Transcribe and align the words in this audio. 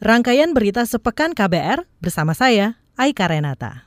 Rangkaian 0.00 0.56
berita 0.56 0.80
sepekan 0.88 1.36
KBR 1.36 1.84
bersama 2.00 2.32
saya, 2.32 2.80
Aika 2.96 3.28
Renata. 3.28 3.84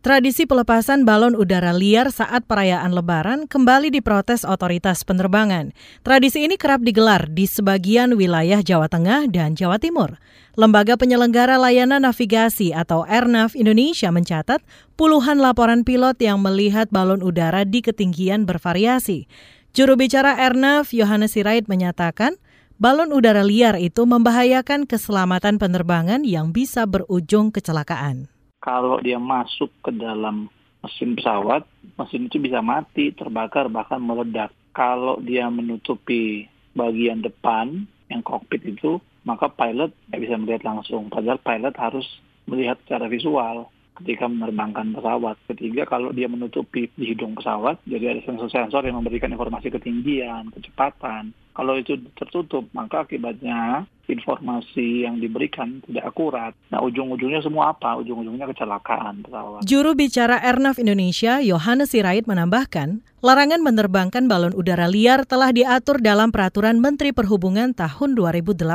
Tradisi 0.00 0.48
pelepasan 0.48 1.04
balon 1.04 1.36
udara 1.36 1.76
liar 1.76 2.08
saat 2.08 2.48
perayaan 2.48 2.96
Lebaran 2.96 3.44
kembali 3.44 3.92
diprotes 3.92 4.48
otoritas 4.48 5.04
penerbangan. 5.04 5.76
Tradisi 6.00 6.48
ini 6.48 6.56
kerap 6.56 6.80
digelar 6.80 7.28
di 7.28 7.44
sebagian 7.44 8.16
wilayah 8.16 8.64
Jawa 8.64 8.88
Tengah 8.88 9.28
dan 9.28 9.52
Jawa 9.52 9.76
Timur. 9.76 10.16
Lembaga 10.56 10.96
Penyelenggara 10.96 11.60
Layanan 11.60 12.08
Navigasi 12.08 12.72
atau 12.72 13.04
Airnav 13.04 13.52
Indonesia 13.52 14.08
mencatat 14.08 14.64
puluhan 14.96 15.36
laporan 15.36 15.84
pilot 15.84 16.16
yang 16.16 16.40
melihat 16.40 16.88
balon 16.88 17.20
udara 17.20 17.68
di 17.68 17.84
ketinggian 17.84 18.48
bervariasi. 18.48 19.28
Juru 19.76 20.00
bicara 20.00 20.40
Airnav 20.40 20.96
Yohanes 20.96 21.36
Sirait 21.36 21.68
menyatakan 21.68 22.40
balon 22.76 23.12
udara 23.12 23.44
liar 23.44 23.80
itu 23.80 24.04
membahayakan 24.04 24.84
keselamatan 24.84 25.56
penerbangan 25.56 26.22
yang 26.24 26.52
bisa 26.52 26.84
berujung 26.84 27.48
kecelakaan. 27.52 28.28
Kalau 28.60 28.98
dia 29.00 29.16
masuk 29.16 29.70
ke 29.84 29.92
dalam 29.94 30.48
mesin 30.84 31.16
pesawat, 31.16 31.64
mesin 31.98 32.28
itu 32.28 32.38
bisa 32.38 32.60
mati, 32.60 33.12
terbakar, 33.14 33.70
bahkan 33.72 34.00
meledak. 34.02 34.52
Kalau 34.76 35.18
dia 35.24 35.48
menutupi 35.48 36.44
bagian 36.76 37.24
depan, 37.24 37.88
yang 38.12 38.22
kokpit 38.22 38.62
itu, 38.62 39.02
maka 39.26 39.50
pilot 39.50 39.90
tidak 40.06 40.20
bisa 40.22 40.34
melihat 40.38 40.62
langsung. 40.62 41.10
Padahal 41.10 41.42
pilot 41.42 41.74
harus 41.74 42.06
melihat 42.46 42.78
secara 42.86 43.10
visual 43.10 43.66
ketika 43.98 44.28
menerbangkan 44.28 44.92
pesawat. 44.94 45.36
Ketiga, 45.50 45.88
kalau 45.88 46.12
dia 46.12 46.28
menutupi 46.28 46.86
di 46.94 47.16
hidung 47.16 47.34
pesawat, 47.34 47.80
jadi 47.88 48.14
ada 48.14 48.22
sensor-sensor 48.28 48.84
yang 48.86 49.00
memberikan 49.00 49.32
informasi 49.32 49.72
ketinggian, 49.72 50.52
kecepatan. 50.52 51.32
Kalau 51.56 51.80
itu 51.80 51.96
tertutup, 52.20 52.68
maka 52.76 53.08
akibatnya 53.08 53.88
informasi 54.06 55.06
yang 55.06 55.18
diberikan 55.18 55.82
tidak 55.86 56.10
akurat. 56.10 56.52
Nah, 56.70 56.82
ujung-ujungnya 56.82 57.42
semua 57.42 57.74
apa? 57.74 57.98
Ujung-ujungnya 58.00 58.46
kecelakaan 58.50 59.26
pesawat. 59.26 59.60
Juru 59.66 59.92
bicara 59.98 60.38
Airnav 60.40 60.78
Indonesia, 60.78 61.42
Yohanes 61.42 61.90
Sirait 61.90 62.24
menambahkan, 62.24 63.02
larangan 63.22 63.60
menerbangkan 63.62 64.30
balon 64.30 64.54
udara 64.54 64.86
liar 64.86 65.26
telah 65.26 65.50
diatur 65.50 65.98
dalam 65.98 66.30
Peraturan 66.30 66.78
Menteri 66.78 67.10
Perhubungan 67.10 67.74
tahun 67.74 68.14
2018. 68.14 68.66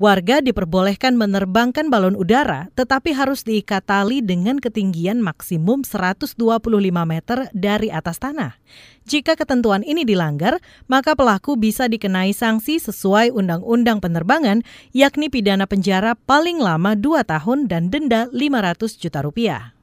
Warga 0.00 0.40
diperbolehkan 0.40 1.12
menerbangkan 1.12 1.92
balon 1.92 2.16
udara, 2.16 2.72
tetapi 2.72 3.12
harus 3.12 3.44
diikat 3.44 3.84
tali 3.84 4.24
dengan 4.24 4.56
ketinggian 4.56 5.20
maksimum 5.20 5.84
125 5.84 6.40
meter 7.04 7.52
dari 7.52 7.92
atas 7.92 8.16
tanah. 8.16 8.56
Jika 9.04 9.36
ketentuan 9.36 9.84
ini 9.84 10.08
dilanggar, 10.08 10.56
maka 10.88 11.12
pelaku 11.12 11.52
bisa 11.60 11.84
dikenai 11.84 12.32
sanksi 12.32 12.80
sesuai 12.80 13.28
Undang-Undang 13.28 14.00
Penerbangan, 14.00 14.19
yakni 14.90 15.28
pidana 15.28 15.64
penjara 15.68 16.16
paling 16.16 16.60
lama 16.60 16.96
2 16.96 17.24
tahun 17.24 17.68
dan 17.68 17.88
denda 17.88 18.26
500 18.32 19.00
juta 19.00 19.20
rupiah. 19.24 19.80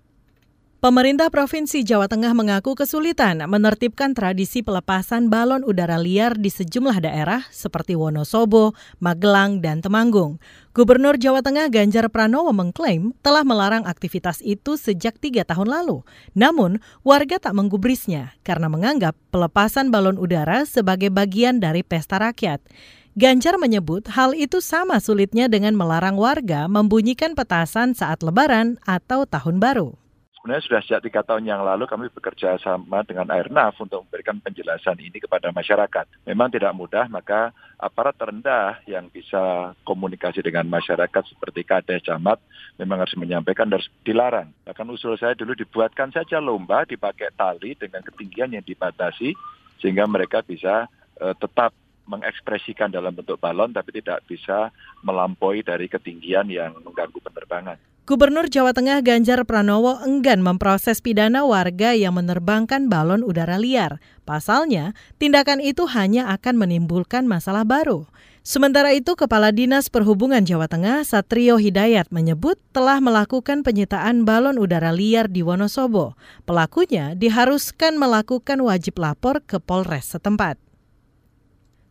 Pemerintah 0.77 1.33
Provinsi 1.33 1.81
Jawa 1.81 2.05
Tengah 2.05 2.37
mengaku 2.37 2.77
kesulitan 2.77 3.41
menertibkan 3.49 4.13
tradisi 4.13 4.61
pelepasan 4.61 5.25
balon 5.25 5.65
udara 5.65 5.97
liar 5.97 6.37
di 6.37 6.53
sejumlah 6.53 7.01
daerah 7.01 7.49
seperti 7.49 7.97
Wonosobo, 7.97 8.77
Magelang, 9.01 9.57
dan 9.57 9.81
Temanggung. 9.81 10.37
Gubernur 10.77 11.17
Jawa 11.17 11.41
Tengah 11.41 11.73
Ganjar 11.73 12.05
Pranowo 12.13 12.53
mengklaim 12.53 13.09
telah 13.25 13.41
melarang 13.41 13.89
aktivitas 13.89 14.37
itu 14.45 14.77
sejak 14.77 15.17
tiga 15.17 15.41
tahun 15.41 15.65
lalu. 15.65 16.05
Namun, 16.37 16.77
warga 17.01 17.41
tak 17.41 17.57
menggubrisnya 17.57 18.37
karena 18.45 18.69
menganggap 18.69 19.17
pelepasan 19.33 19.89
balon 19.89 20.21
udara 20.21 20.61
sebagai 20.69 21.09
bagian 21.09 21.57
dari 21.57 21.81
pesta 21.81 22.21
rakyat. 22.21 22.61
Ganjar 23.17 23.57
menyebut 23.57 24.13
hal 24.13 24.37
itu 24.37 24.61
sama 24.61 25.01
sulitnya 25.01 25.49
dengan 25.49 25.73
melarang 25.73 26.21
warga 26.21 26.69
membunyikan 26.69 27.33
petasan 27.33 27.97
saat 27.97 28.21
lebaran 28.21 28.77
atau 28.85 29.25
tahun 29.25 29.57
baru 29.57 29.97
sebenarnya 30.37 30.63
sudah 30.69 30.81
sejak 30.85 31.01
tiga 31.09 31.21
tahun 31.25 31.49
yang 31.49 31.65
lalu 31.65 31.89
kami 31.89 32.13
bekerja 32.13 32.61
sama 32.61 33.01
dengan 33.03 33.27
Airnav 33.33 33.73
untuk 33.81 34.05
memberikan 34.05 34.37
penjelasan 34.39 34.95
ini 35.01 35.19
kepada 35.19 35.49
masyarakat. 35.49 36.05
Memang 36.29 36.53
tidak 36.53 36.71
mudah, 36.71 37.09
maka 37.09 37.51
aparat 37.81 38.15
terendah 38.15 38.79
yang 38.87 39.09
bisa 39.09 39.73
komunikasi 39.83 40.39
dengan 40.39 40.69
masyarakat 40.71 41.23
seperti 41.27 41.67
Kades 41.67 42.05
Camat 42.05 42.37
memang 42.79 43.01
harus 43.01 43.17
menyampaikan 43.19 43.67
harus 43.67 43.89
dilarang. 44.07 44.53
Bahkan 44.63 44.87
usul 44.93 45.17
saya 45.17 45.33
dulu 45.33 45.57
dibuatkan 45.57 46.13
saja 46.13 46.37
lomba 46.37 46.85
dipakai 46.85 47.33
tali 47.33 47.73
dengan 47.73 47.99
ketinggian 48.05 48.55
yang 48.55 48.63
dibatasi 48.63 49.35
sehingga 49.83 50.05
mereka 50.05 50.45
bisa 50.45 50.87
uh, 51.19 51.35
tetap 51.35 51.75
mengekspresikan 52.07 52.89
dalam 52.89 53.13
bentuk 53.13 53.37
balon 53.37 53.75
tapi 53.75 53.99
tidak 53.99 54.23
bisa 54.25 54.71
melampaui 55.03 55.61
dari 55.61 55.91
ketinggian 55.91 56.47
yang 56.49 56.73
mengganggu 56.81 57.19
penerbangan. 57.21 57.77
Gubernur 58.07 58.47
Jawa 58.47 58.71
Tengah 58.71 59.03
Ganjar 59.03 59.43
Pranowo 59.43 59.99
enggan 59.99 60.39
memproses 60.39 61.03
pidana 61.03 61.43
warga 61.43 61.91
yang 61.91 62.15
menerbangkan 62.15 62.87
balon 62.87 63.19
udara 63.19 63.59
liar. 63.59 63.99
Pasalnya, 64.23 64.95
tindakan 65.19 65.59
itu 65.59 65.83
hanya 65.91 66.31
akan 66.31 66.55
menimbulkan 66.55 67.27
masalah 67.27 67.67
baru. 67.67 68.07
Sementara 68.47 68.95
itu, 68.95 69.11
Kepala 69.19 69.51
Dinas 69.51 69.91
Perhubungan 69.91 70.47
Jawa 70.47 70.71
Tengah 70.71 71.03
Satrio 71.03 71.59
Hidayat 71.59 72.07
menyebut 72.07 72.55
telah 72.71 73.03
melakukan 73.03 73.59
penyitaan 73.59 74.23
balon 74.23 74.55
udara 74.55 74.95
liar 74.95 75.27
di 75.27 75.43
Wonosobo. 75.43 76.15
Pelakunya 76.47 77.11
diharuskan 77.11 77.99
melakukan 77.99 78.63
wajib 78.63 79.03
lapor 79.03 79.43
ke 79.43 79.59
Polres 79.59 80.15
setempat. 80.15 80.66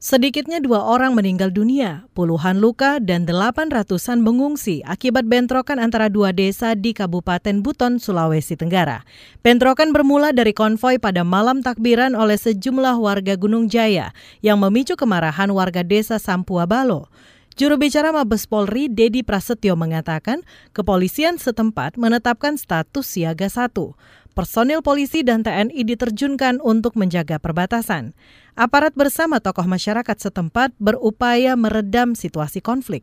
Sedikitnya 0.06 0.62
dua 0.62 0.86
orang 0.86 1.18
meninggal 1.18 1.50
dunia, 1.50 2.06
puluhan 2.14 2.62
luka, 2.62 3.02
dan 3.02 3.26
delapan 3.26 3.66
ratusan 3.66 4.22
mengungsi 4.22 4.78
akibat 4.86 5.26
bentrokan 5.26 5.82
antara 5.82 6.06
dua 6.06 6.30
desa 6.30 6.78
di 6.78 6.94
Kabupaten 6.94 7.58
Buton, 7.58 7.98
Sulawesi 7.98 8.54
Tenggara. 8.54 9.02
Bentrokan 9.42 9.90
bermula 9.90 10.30
dari 10.30 10.54
konvoi 10.54 11.02
pada 11.02 11.26
malam 11.26 11.58
takbiran 11.58 12.14
oleh 12.14 12.38
sejumlah 12.38 13.02
warga 13.02 13.34
Gunung 13.34 13.66
Jaya 13.66 14.14
yang 14.46 14.62
memicu 14.62 14.94
kemarahan 14.94 15.50
warga 15.50 15.82
desa 15.82 16.22
Sampua 16.22 16.70
Balo. 16.70 17.10
Juru 17.58 17.74
bicara 17.74 18.14
Mabes 18.14 18.46
Polri, 18.46 18.86
Dedi 18.86 19.26
Prasetyo 19.26 19.74
mengatakan, 19.74 20.46
kepolisian 20.70 21.34
setempat 21.34 21.98
menetapkan 21.98 22.54
status 22.54 23.10
siaga 23.10 23.50
satu 23.50 23.98
personil 24.36 24.84
polisi 24.84 25.24
dan 25.24 25.40
TNI 25.40 25.80
diterjunkan 25.80 26.60
untuk 26.60 26.92
menjaga 27.00 27.40
perbatasan. 27.40 28.12
Aparat 28.52 28.92
bersama 28.92 29.40
tokoh 29.40 29.64
masyarakat 29.64 30.28
setempat 30.28 30.76
berupaya 30.76 31.56
meredam 31.56 32.12
situasi 32.12 32.60
konflik. 32.60 33.00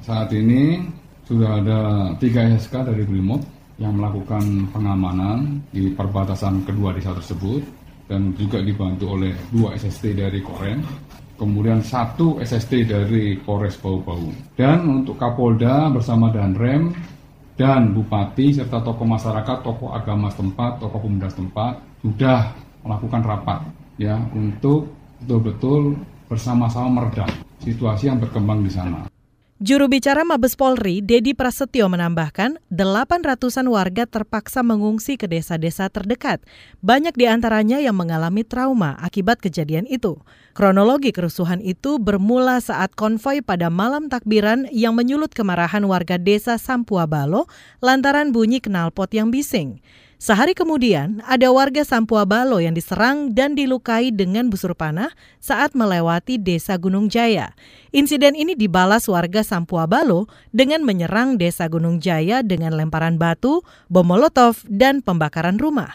Saat 0.00 0.32
ini 0.32 0.88
sudah 1.28 1.60
ada 1.60 1.80
tiga 2.16 2.48
SK 2.56 2.88
dari 2.88 3.04
Brimob 3.04 3.44
yang 3.76 3.92
melakukan 4.00 4.72
pengamanan 4.72 5.60
di 5.68 5.92
perbatasan 5.92 6.64
kedua 6.64 6.96
desa 6.96 7.12
tersebut 7.12 7.60
dan 8.08 8.32
juga 8.40 8.64
dibantu 8.64 9.20
oleh 9.20 9.36
dua 9.52 9.76
SST 9.76 10.16
dari 10.16 10.40
Koren, 10.40 10.80
kemudian 11.36 11.84
satu 11.84 12.40
SST 12.40 12.88
dari 12.88 13.36
Polres 13.40 13.76
Bau-Bau. 13.80 14.56
Dan 14.56 15.04
untuk 15.04 15.20
Kapolda 15.20 15.92
bersama 15.92 16.28
Danrem 16.32 16.92
dan 17.54 17.94
bupati 17.94 18.50
serta 18.50 18.82
tokoh 18.82 19.06
masyarakat, 19.06 19.62
tokoh 19.62 19.94
agama 19.94 20.26
setempat, 20.30 20.82
tokoh 20.82 20.98
pemuda 20.98 21.30
setempat 21.30 21.78
sudah 22.02 22.50
melakukan 22.82 23.22
rapat 23.22 23.60
ya 23.96 24.18
untuk 24.34 24.90
betul-betul 25.22 25.96
bersama-sama 26.26 27.00
meredam 27.00 27.30
situasi 27.62 28.10
yang 28.10 28.18
berkembang 28.18 28.66
di 28.66 28.72
sana. 28.74 29.13
Juru 29.62 29.86
bicara 29.86 30.26
Mabes 30.26 30.58
Polri, 30.58 30.98
Dedi 30.98 31.30
Prasetyo 31.30 31.86
menambahkan, 31.86 32.58
800-an 32.74 33.70
warga 33.70 34.02
terpaksa 34.02 34.66
mengungsi 34.66 35.14
ke 35.14 35.30
desa-desa 35.30 35.86
terdekat. 35.94 36.42
Banyak 36.82 37.14
di 37.14 37.30
antaranya 37.30 37.78
yang 37.78 37.94
mengalami 37.94 38.42
trauma 38.42 38.98
akibat 38.98 39.38
kejadian 39.38 39.86
itu. 39.86 40.18
Kronologi 40.58 41.14
kerusuhan 41.14 41.62
itu 41.62 42.02
bermula 42.02 42.58
saat 42.58 42.98
konvoi 42.98 43.46
pada 43.46 43.70
malam 43.70 44.10
takbiran 44.10 44.66
yang 44.74 44.98
menyulut 44.98 45.30
kemarahan 45.30 45.86
warga 45.86 46.18
desa 46.18 46.58
Sampua 46.58 47.06
Balo 47.06 47.46
lantaran 47.78 48.34
bunyi 48.34 48.58
knalpot 48.58 49.14
yang 49.14 49.30
bising. 49.30 49.78
Sehari 50.24 50.56
kemudian, 50.56 51.20
ada 51.28 51.52
warga 51.52 51.84
Sampua 51.84 52.24
Balo 52.24 52.56
yang 52.56 52.72
diserang 52.72 53.36
dan 53.36 53.52
dilukai 53.52 54.08
dengan 54.08 54.48
busur 54.48 54.72
panah 54.72 55.12
saat 55.36 55.76
melewati 55.76 56.40
desa 56.40 56.80
Gunung 56.80 57.12
Jaya. 57.12 57.52
Insiden 57.92 58.32
ini 58.32 58.56
dibalas 58.56 59.04
warga 59.04 59.44
Sampua 59.44 59.84
Balo 59.84 60.24
dengan 60.48 60.80
menyerang 60.80 61.36
desa 61.36 61.68
Gunung 61.68 62.00
Jaya 62.00 62.40
dengan 62.40 62.72
lemparan 62.72 63.20
batu, 63.20 63.60
bom 63.92 64.08
molotov, 64.08 64.64
dan 64.64 65.04
pembakaran 65.04 65.60
rumah. 65.60 65.92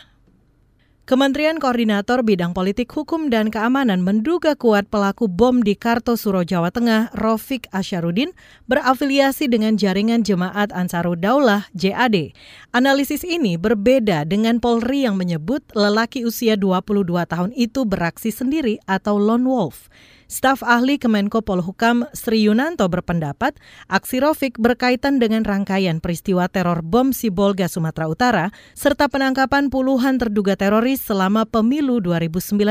Kementerian 1.09 1.57
Koordinator 1.57 2.21
Bidang 2.21 2.53
Politik 2.53 2.93
Hukum 2.93 3.33
dan 3.33 3.49
Keamanan 3.49 4.05
menduga 4.05 4.53
kuat 4.53 4.85
pelaku 4.93 5.25
bom 5.25 5.57
di 5.57 5.73
Kartosuro, 5.73 6.45
Jawa 6.45 6.69
Tengah, 6.69 7.09
Rofik 7.17 7.65
Asyarudin, 7.73 8.29
berafiliasi 8.69 9.49
dengan 9.49 9.73
jaringan 9.73 10.21
Jemaat 10.21 10.69
Ansarudaulah 10.69 11.65
JAD. 11.73 12.37
Analisis 12.77 13.25
ini 13.25 13.57
berbeda 13.57 14.21
dengan 14.29 14.61
Polri 14.61 15.09
yang 15.09 15.17
menyebut 15.17 15.65
lelaki 15.73 16.29
usia 16.29 16.53
22 16.53 17.09
tahun 17.25 17.57
itu 17.57 17.89
beraksi 17.89 18.29
sendiri 18.29 18.77
atau 18.85 19.17
lone 19.17 19.49
wolf. 19.49 19.89
Staf 20.29 20.61
ahli 20.61 21.01
Kemenko 21.01 21.41
Polhukam 21.41 22.05
Sri 22.13 22.45
Yunanto 22.45 22.85
berpendapat 22.85 23.57
aksi 23.89 24.21
Rofik 24.21 24.61
berkaitan 24.61 25.17
dengan 25.17 25.41
rangkaian 25.41 25.97
peristiwa 25.97 26.45
teror 26.45 26.85
bom 26.85 27.09
Sibolga 27.09 27.65
Sumatera 27.65 28.05
Utara 28.05 28.45
serta 28.77 29.09
penangkapan 29.09 29.73
puluhan 29.73 30.21
terduga 30.21 30.53
teroris 30.53 31.01
selama 31.01 31.49
pemilu 31.49 31.97
2019. 31.97 32.61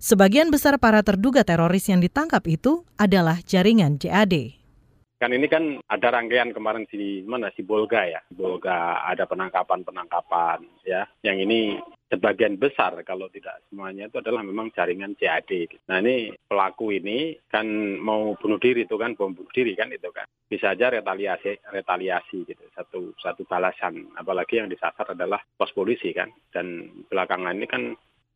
Sebagian 0.00 0.48
besar 0.48 0.80
para 0.80 1.04
terduga 1.04 1.44
teroris 1.44 1.84
yang 1.92 2.00
ditangkap 2.00 2.40
itu 2.48 2.88
adalah 2.96 3.44
jaringan 3.44 4.00
JAD. 4.00 4.63
Kan 5.18 5.30
ini 5.30 5.46
kan 5.46 5.78
ada 5.86 6.08
rangkaian 6.10 6.50
kemarin 6.50 6.84
si 6.90 7.22
mana 7.24 7.48
si 7.54 7.62
Bolga 7.62 8.04
ya. 8.04 8.20
Bolga 8.34 9.06
ada 9.06 9.24
penangkapan-penangkapan 9.24 10.66
ya. 10.84 11.06
Yang 11.22 11.38
ini 11.48 11.60
sebagian 12.14 12.54
besar 12.60 12.94
kalau 13.02 13.26
tidak 13.32 13.64
semuanya 13.66 14.06
itu 14.06 14.22
adalah 14.22 14.46
memang 14.46 14.70
jaringan 14.70 15.18
CAD. 15.18 15.82
Nah 15.90 15.98
ini 15.98 16.30
pelaku 16.46 16.94
ini 16.94 17.34
kan 17.50 17.66
mau 17.98 18.38
bunuh 18.38 18.60
diri 18.62 18.86
itu 18.86 18.94
kan 18.94 19.18
bom 19.18 19.34
bunuh 19.34 19.50
diri 19.50 19.74
kan 19.74 19.90
itu 19.90 20.10
kan 20.14 20.26
bisa 20.46 20.76
aja 20.76 20.92
retaliasi 20.92 21.58
retaliasi 21.72 22.46
gitu 22.46 22.62
satu 22.76 23.16
satu 23.18 23.42
balasan 23.48 24.06
apalagi 24.14 24.62
yang 24.62 24.70
disasar 24.70 25.16
adalah 25.16 25.40
pos 25.56 25.72
polisi 25.74 26.14
kan 26.14 26.30
dan 26.54 26.92
belakangan 27.10 27.56
ini 27.58 27.66
kan 27.66 27.82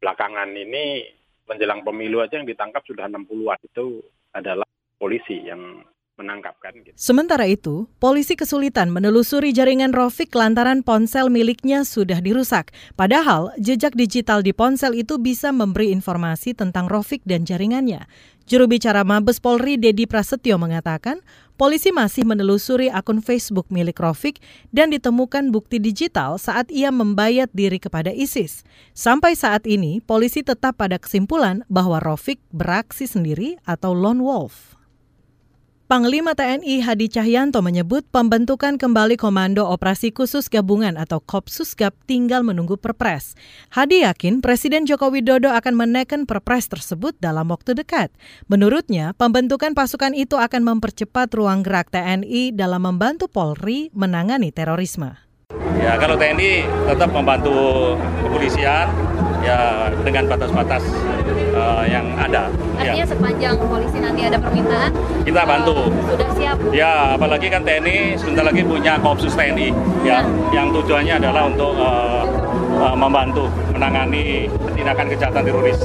belakangan 0.02 0.50
ini 0.56 1.06
menjelang 1.46 1.86
pemilu 1.86 2.20
aja 2.20 2.40
yang 2.40 2.48
ditangkap 2.48 2.82
sudah 2.84 3.06
60-an 3.08 3.60
itu 3.64 4.02
adalah 4.34 4.69
polisi 4.98 5.46
yang 5.46 5.80
menangkap 6.19 6.59
kan. 6.59 6.75
Gitu. 6.75 6.93
Sementara 6.99 7.47
itu, 7.47 7.87
polisi 8.03 8.35
kesulitan 8.35 8.91
menelusuri 8.91 9.55
jaringan 9.55 9.94
Rofik 9.94 10.35
lantaran 10.35 10.82
ponsel 10.82 11.31
miliknya 11.31 11.87
sudah 11.87 12.19
dirusak. 12.19 12.75
Padahal 12.99 13.55
jejak 13.56 13.94
digital 13.94 14.43
di 14.43 14.50
ponsel 14.50 14.99
itu 14.99 15.17
bisa 15.23 15.55
memberi 15.55 15.94
informasi 15.94 16.59
tentang 16.59 16.91
Rofik 16.91 17.23
dan 17.23 17.47
jaringannya. 17.47 18.11
Juru 18.49 18.65
bicara 18.65 19.05
Mabes 19.05 19.44
Polri 19.44 19.76
Dedi 19.76 20.09
Prasetyo 20.09 20.56
mengatakan, 20.56 21.20
polisi 21.61 21.93
masih 21.93 22.25
menelusuri 22.25 22.88
akun 22.88 23.21
Facebook 23.21 23.69
milik 23.69 24.00
Rofik 24.00 24.41
dan 24.73 24.88
ditemukan 24.88 25.53
bukti 25.53 25.76
digital 25.76 26.41
saat 26.41 26.73
ia 26.73 26.88
membayat 26.88 27.53
diri 27.53 27.76
kepada 27.76 28.09
ISIS. 28.09 28.64
Sampai 28.97 29.37
saat 29.37 29.69
ini, 29.69 30.00
polisi 30.00 30.41
tetap 30.41 30.81
pada 30.81 30.97
kesimpulan 30.97 31.61
bahwa 31.69 32.00
Rofik 32.00 32.41
beraksi 32.49 33.05
sendiri 33.05 33.61
atau 33.69 33.93
lone 33.93 34.25
wolf. 34.25 34.77
Panglima 35.88 36.37
TNI 36.37 36.85
Hadi 36.85 37.08
Cahyanto 37.08 37.64
menyebut 37.64 38.05
pembentukan 38.12 38.76
kembali 38.76 39.17
Komando 39.17 39.64
Operasi 39.64 40.12
Khusus 40.12 40.52
Gabungan 40.52 41.00
atau 41.00 41.17
Kopsusgab 41.17 41.96
tinggal 42.05 42.44
menunggu 42.44 42.76
Perpres. 42.76 43.32
Hadi 43.73 44.05
yakin 44.05 44.44
Presiden 44.44 44.85
Joko 44.85 45.08
Widodo 45.08 45.49
akan 45.49 45.73
menekan 45.73 46.29
Perpres 46.29 46.69
tersebut 46.69 47.17
dalam 47.25 47.49
waktu 47.49 47.73
dekat. 47.73 48.12
Menurutnya, 48.52 49.17
pembentukan 49.17 49.73
pasukan 49.73 50.12
itu 50.12 50.37
akan 50.37 50.76
mempercepat 50.76 51.32
ruang 51.32 51.64
gerak 51.64 51.88
TNI 51.88 52.52
dalam 52.52 52.85
membantu 52.85 53.25
Polri 53.32 53.88
menangani 53.96 54.52
terorisme. 54.52 55.17
Ya, 55.81 55.96
kalau 55.96 56.20
TNI 56.20 56.69
tetap 56.85 57.08
membantu 57.17 57.96
kepolisian 58.20 58.93
ya 59.43 59.88
dengan 60.02 60.25
batas-batas 60.31 60.82
uh, 61.55 61.85
yang 61.87 62.06
ada. 62.19 62.50
Artinya 62.79 63.05
ya. 63.05 63.06
sepanjang 63.06 63.55
polisi 63.58 63.99
nanti 64.02 64.20
ada 64.26 64.38
permintaan, 64.38 64.90
kita 65.23 65.43
bantu. 65.46 65.76
Uh, 65.88 65.88
sudah 66.14 66.31
siap. 66.35 66.56
Ya, 66.75 67.14
apalagi 67.14 67.46
kan 67.50 67.62
TNI 67.62 68.19
sebentar 68.19 68.44
lagi 68.46 68.62
punya 68.67 68.99
Kopsus 69.00 69.35
TNI 69.35 69.70
ya, 70.02 70.23
ya. 70.23 70.62
yang 70.62 70.75
tujuannya 70.75 71.14
adalah 71.23 71.43
untuk 71.50 71.73
uh, 71.79 72.23
uh, 72.78 72.94
membantu 72.94 73.50
menangani 73.75 74.46
tindakan 74.72 75.06
kejahatan 75.10 75.42
teroris. 75.42 75.78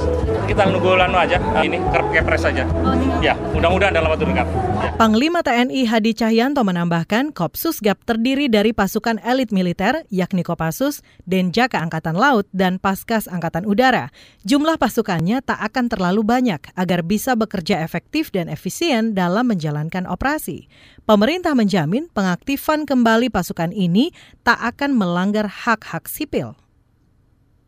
Kita 0.46 0.70
nunggu 0.70 0.94
lanu 0.94 1.18
aja 1.18 1.42
uh, 1.42 1.64
ini 1.66 1.82
kepres 2.14 2.46
saja. 2.46 2.64
Oh, 2.86 2.94
ya, 3.20 3.34
mudah-mudahan 3.58 3.94
dalam 3.98 4.14
waktu 4.14 4.30
dekat. 4.30 4.48
Ya. 4.84 4.90
Panglima 5.00 5.42
TNI 5.42 5.90
Hadi 5.90 6.12
Cahyanto 6.14 6.62
menambahkan 6.62 7.34
Kopsus 7.34 7.82
GAP 7.82 8.04
terdiri 8.06 8.52
dari 8.52 8.76
pasukan 8.76 9.18
elit 9.26 9.50
militer 9.50 10.06
yakni 10.14 10.46
Kopassus, 10.46 11.02
Denjaka 11.26 11.82
Angkatan 11.82 12.14
Laut 12.14 12.46
dan 12.54 12.78
Paskas 12.78 13.26
Angkatan 13.26 13.66
Udara. 13.66 14.14
Jumlah 14.46 14.78
pasukannya 14.78 15.42
tak 15.42 15.60
akan 15.60 15.90
terlalu 15.90 16.22
banyak 16.22 16.62
agar 16.78 17.00
bisa 17.02 17.34
bekerja 17.34 17.82
efektif 17.82 18.30
dan 18.30 18.52
efisien 18.52 19.18
dalam 19.18 19.50
menjalankan 19.50 20.06
operasi. 20.06 20.70
Pemerintah 21.04 21.58
menjamin 21.58 22.08
pengaktifan 22.12 22.88
kembali 22.88 23.28
pasukan 23.28 23.72
ini 23.76 24.12
tak 24.48 24.60
akan 24.62 24.96
melanggar 24.96 25.48
hak-hak 25.48 26.08
sipil. 26.08 26.56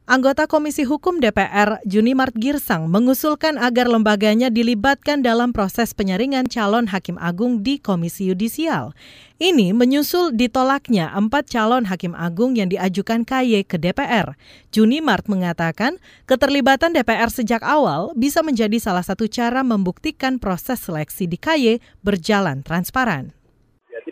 Anggota 0.05 0.45
Komisi 0.45 0.85
Hukum 0.85 1.17
DPR 1.17 1.81
Junimart 1.81 2.37
Girsang 2.37 2.85
mengusulkan 2.93 3.57
agar 3.57 3.89
lembaganya 3.89 4.53
dilibatkan 4.53 5.25
dalam 5.25 5.49
proses 5.49 5.97
penyaringan 5.97 6.45
calon 6.45 6.85
hakim 6.93 7.17
agung 7.17 7.65
di 7.65 7.81
Komisi 7.81 8.29
Yudisial. 8.29 8.93
Ini 9.41 9.73
menyusul 9.73 10.37
ditolaknya 10.37 11.09
empat 11.09 11.49
calon 11.49 11.89
hakim 11.89 12.13
agung 12.13 12.53
yang 12.53 12.69
diajukan 12.69 13.25
KY 13.25 13.65
ke 13.65 13.81
DPR. 13.81 14.37
Junimart 14.69 15.25
mengatakan 15.25 15.97
keterlibatan 16.29 16.93
DPR 16.93 17.33
sejak 17.33 17.65
awal 17.65 18.13
bisa 18.13 18.45
menjadi 18.45 18.77
salah 18.77 19.01
satu 19.01 19.25
cara 19.25 19.65
membuktikan 19.65 20.37
proses 20.37 20.85
seleksi 20.85 21.25
di 21.25 21.41
KY 21.41 21.81
berjalan 22.05 22.61
transparan 22.61 23.33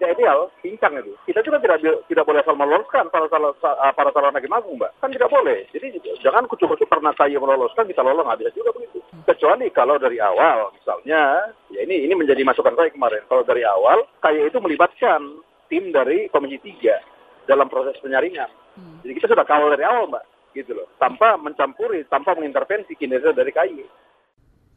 tidak 0.04 0.20
ideal, 0.20 0.40
pincang 0.60 1.00
itu. 1.00 1.16
Kita 1.24 1.40
juga 1.40 1.64
tidak 1.64 1.80
tidak 2.12 2.28
boleh 2.28 2.44
asal 2.44 2.60
meloloskan 2.60 3.08
para 3.08 3.32
para, 3.32 3.56
para 3.96 4.10
calon 4.12 4.36
hakim 4.36 4.52
agung, 4.52 4.76
mbak. 4.76 4.92
Kan 5.00 5.16
tidak 5.16 5.32
boleh. 5.32 5.64
Jadi 5.72 5.96
jangan 6.20 6.44
kucuk-kucuk 6.52 6.92
karena 6.92 7.16
kaya 7.16 7.40
meloloskan 7.40 7.88
kita 7.88 8.04
lolos 8.04 8.28
nggak 8.28 8.40
bisa 8.44 8.52
juga 8.52 8.76
begitu. 8.76 9.00
Kecuali 9.24 9.72
kalau 9.72 9.96
dari 9.96 10.20
awal, 10.20 10.76
misalnya, 10.76 11.48
ya 11.72 11.80
ini 11.88 12.04
ini 12.04 12.14
menjadi 12.20 12.44
masukan 12.44 12.76
saya 12.76 12.92
kemarin. 12.92 13.24
Kalau 13.32 13.48
dari 13.48 13.64
awal, 13.64 14.04
kaya 14.20 14.52
itu 14.52 14.60
melibatkan 14.60 15.40
tim 15.72 15.96
dari 15.96 16.28
Komisi 16.28 16.60
3 16.60 17.48
dalam 17.48 17.72
proses 17.72 17.96
penyaringan. 18.04 18.52
Hmm. 18.76 19.00
Jadi 19.08 19.14
kita 19.16 19.32
sudah 19.32 19.48
kawal 19.48 19.72
dari 19.72 19.88
awal, 19.88 20.12
mbak, 20.12 20.24
gitu 20.52 20.76
loh, 20.76 20.92
tanpa 21.00 21.40
mencampuri, 21.40 22.04
tanpa 22.12 22.36
mengintervensi 22.36 23.00
kinerja 23.00 23.32
dari 23.32 23.52
KAI. 23.56 23.86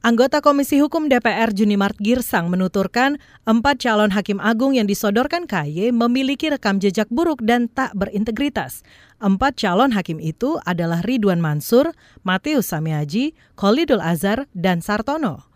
Anggota 0.06 0.38
Komisi 0.38 0.78
Hukum 0.78 1.10
DPR 1.10 1.50
Junimart 1.50 1.98
Girsang 1.98 2.46
menuturkan 2.46 3.18
empat 3.42 3.82
calon 3.82 4.14
hakim 4.14 4.38
agung 4.38 4.78
yang 4.78 4.86
disodorkan 4.86 5.50
KY 5.50 5.90
memiliki 5.90 6.46
rekam 6.46 6.78
jejak 6.78 7.10
buruk 7.10 7.42
dan 7.42 7.66
tak 7.66 7.90
berintegritas. 7.98 8.86
Empat 9.18 9.58
calon 9.58 9.90
hakim 9.90 10.22
itu 10.22 10.62
adalah 10.62 11.02
Ridwan 11.02 11.42
Mansur, 11.42 11.90
Matius 12.22 12.70
Samiaji, 12.70 13.34
Khalidul 13.58 13.98
Azhar, 13.98 14.46
dan 14.54 14.78
Sartono. 14.78 15.50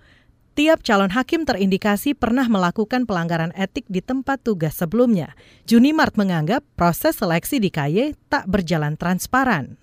Tiap 0.58 0.82
calon 0.82 1.14
hakim 1.14 1.46
terindikasi 1.46 2.18
pernah 2.18 2.50
melakukan 2.50 3.06
pelanggaran 3.06 3.54
etik 3.54 3.86
di 3.86 4.02
tempat 4.02 4.42
tugas 4.42 4.74
sebelumnya. 4.74 5.38
Junimart 5.70 6.18
menganggap 6.18 6.66
proses 6.74 7.14
seleksi 7.22 7.62
di 7.62 7.70
KY 7.70 8.18
tak 8.26 8.50
berjalan 8.50 8.98
transparan. 8.98 9.79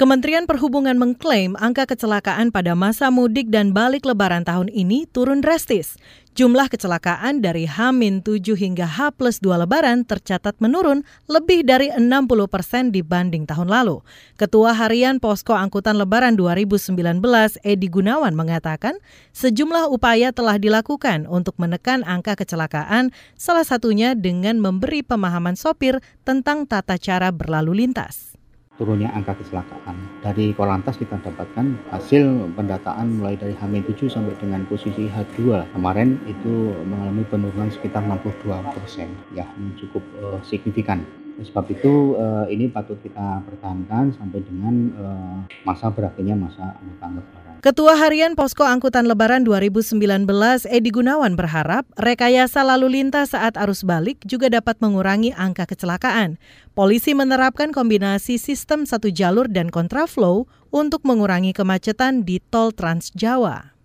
Kementerian 0.00 0.48
Perhubungan 0.48 0.96
mengklaim 0.96 1.60
angka 1.60 1.84
kecelakaan 1.84 2.48
pada 2.48 2.72
masa 2.72 3.12
mudik 3.12 3.52
dan 3.52 3.76
balik 3.76 4.08
lebaran 4.08 4.48
tahun 4.48 4.72
ini 4.72 5.04
turun 5.04 5.44
drastis. 5.44 6.00
Jumlah 6.32 6.72
kecelakaan 6.72 7.44
dari 7.44 7.68
H-7 7.68 8.24
hingga 8.56 8.88
H 8.88 9.12
plus 9.12 9.44
2 9.44 9.60
lebaran 9.60 10.08
tercatat 10.08 10.56
menurun 10.56 11.04
lebih 11.28 11.68
dari 11.68 11.92
60 11.92 12.00
persen 12.48 12.88
dibanding 12.88 13.44
tahun 13.44 13.68
lalu. 13.68 14.00
Ketua 14.40 14.72
Harian 14.72 15.20
Posko 15.20 15.52
Angkutan 15.52 16.00
Lebaran 16.00 16.32
2019 16.32 16.96
Edi 17.60 17.88
Gunawan 17.92 18.32
mengatakan 18.32 18.96
sejumlah 19.36 19.92
upaya 19.92 20.32
telah 20.32 20.56
dilakukan 20.56 21.28
untuk 21.28 21.60
menekan 21.60 22.08
angka 22.08 22.40
kecelakaan, 22.40 23.12
salah 23.36 23.68
satunya 23.68 24.16
dengan 24.16 24.64
memberi 24.64 25.04
pemahaman 25.04 25.60
sopir 25.60 26.00
tentang 26.24 26.64
tata 26.64 26.96
cara 26.96 27.28
berlalu 27.28 27.84
lintas 27.84 28.29
turunnya 28.80 29.12
angka 29.12 29.36
kecelakaan. 29.36 29.92
Dari 30.24 30.56
Korlantas 30.56 30.96
kita 30.96 31.20
dapatkan 31.20 31.92
hasil 31.92 32.56
pendataan 32.56 33.20
mulai 33.20 33.36
dari 33.36 33.52
H-7 33.52 34.08
sampai 34.08 34.32
dengan 34.40 34.64
posisi 34.64 35.04
H2 35.04 35.68
kemarin 35.76 36.16
itu 36.24 36.72
mengalami 36.88 37.28
penurunan 37.28 37.68
sekitar 37.68 38.00
62 38.08 38.48
persen, 38.72 39.12
ya 39.36 39.44
cukup 39.76 40.00
uh, 40.24 40.40
signifikan. 40.40 41.04
Sebab 41.40 41.68
itu 41.72 42.16
uh, 42.16 42.48
ini 42.48 42.72
patut 42.72 42.96
kita 43.04 43.44
pertahankan 43.44 44.16
sampai 44.16 44.40
dengan 44.40 44.74
uh, 44.96 45.38
masa 45.68 45.92
berakhirnya 45.92 46.36
masa 46.36 46.80
lebaran. 46.80 47.39
Ketua 47.60 47.92
Harian 47.92 48.40
Posko 48.40 48.64
Angkutan 48.64 49.04
Lebaran 49.04 49.44
2019 49.44 50.00
Edi 50.64 50.88
Gunawan 50.88 51.36
berharap 51.36 51.84
rekayasa 52.00 52.64
lalu 52.64 52.96
lintas 52.96 53.36
saat 53.36 53.52
arus 53.60 53.84
balik 53.84 54.16
juga 54.24 54.48
dapat 54.48 54.80
mengurangi 54.80 55.36
angka 55.36 55.68
kecelakaan. 55.68 56.40
Polisi 56.72 57.12
menerapkan 57.12 57.68
kombinasi 57.68 58.40
sistem 58.40 58.88
satu 58.88 59.12
jalur 59.12 59.44
dan 59.44 59.68
kontraflow 59.68 60.48
untuk 60.72 61.04
mengurangi 61.04 61.52
kemacetan 61.52 62.24
di 62.24 62.40
tol 62.40 62.72
Trans 62.72 63.12
Jawa. 63.12 63.76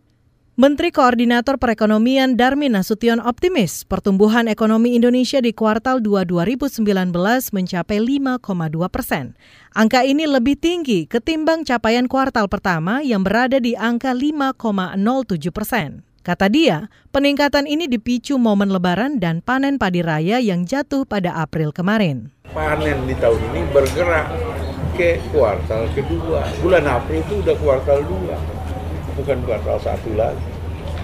Menteri 0.56 0.88
Koordinator 0.88 1.60
Perekonomian 1.60 2.40
Darmin 2.40 2.80
Nasution 2.80 3.20
optimis 3.20 3.84
pertumbuhan 3.84 4.48
ekonomi 4.48 4.96
Indonesia 4.96 5.44
di 5.44 5.52
kuartal 5.52 6.00
2 6.00 6.24
2019 6.32 7.12
mencapai 7.52 8.00
5,2 8.00 8.40
persen. 8.88 9.36
Angka 9.76 10.08
ini 10.08 10.24
lebih 10.24 10.56
tinggi 10.56 11.12
ketimbang 11.12 11.68
capaian 11.68 12.08
kuartal 12.08 12.48
pertama 12.48 13.04
yang 13.04 13.28
berada 13.28 13.60
di 13.60 13.76
angka 13.76 14.16
5,07 14.16 14.96
persen. 15.52 16.08
Kata 16.24 16.48
dia, 16.48 16.88
peningkatan 17.12 17.68
ini 17.68 17.92
dipicu 17.92 18.40
momen 18.40 18.72
lebaran 18.72 19.20
dan 19.20 19.44
panen 19.44 19.76
padi 19.76 20.08
raya 20.08 20.40
yang 20.40 20.64
jatuh 20.64 21.04
pada 21.04 21.36
April 21.36 21.76
kemarin. 21.76 22.32
Panen 22.56 23.04
di 23.04 23.16
tahun 23.20 23.44
ini 23.52 23.62
bergerak 23.76 24.32
ke 24.96 25.20
kuartal 25.36 25.92
kedua. 25.92 26.48
Bulan 26.64 26.88
April 26.88 27.20
itu 27.28 27.44
udah 27.44 27.56
kuartal 27.60 28.08
2 28.08 28.55
bukan 29.16 29.38
kuartal 29.48 29.80
satu 29.80 30.12
lagi 30.16 30.48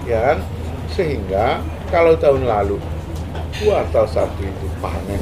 ya 0.04 0.20
kan 0.32 0.38
sehingga 0.92 1.64
kalau 1.88 2.16
tahun 2.20 2.44
lalu 2.44 2.76
kuartal 3.60 4.04
satu 4.04 4.40
itu 4.44 4.66
panen 4.80 5.20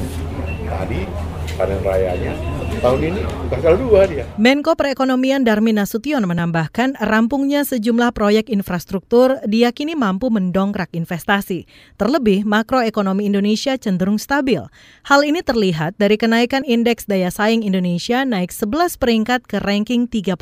tadi 0.66 1.06
panen 1.54 1.80
rayanya 1.82 2.35
tahun 2.80 3.12
ini 3.12 3.20
kuartal 3.52 3.76
dua 3.76 4.09
dia. 4.09 4.25
Menko 4.40 4.73
Perekonomian 4.73 5.44
Darmin 5.44 5.76
Nasution 5.76 6.25
menambahkan 6.25 6.97
rampungnya 6.97 7.66
sejumlah 7.66 8.14
proyek 8.16 8.49
infrastruktur 8.49 9.37
diyakini 9.44 9.92
mampu 9.92 10.32
mendongkrak 10.32 10.94
investasi. 10.97 11.68
Terlebih 12.00 12.49
makroekonomi 12.49 13.28
Indonesia 13.28 13.76
cenderung 13.76 14.16
stabil. 14.16 14.64
Hal 15.04 15.20
ini 15.26 15.44
terlihat 15.44 16.00
dari 16.00 16.16
kenaikan 16.16 16.64
indeks 16.64 17.04
daya 17.04 17.28
saing 17.28 17.61
Indonesia 17.61 18.25
naik 18.25 18.54
11 18.54 18.97
peringkat 18.97 19.44
ke 19.44 19.61
ranking 19.61 20.09
32. 20.09 20.40